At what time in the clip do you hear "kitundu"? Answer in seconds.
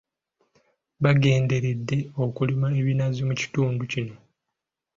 3.41-3.83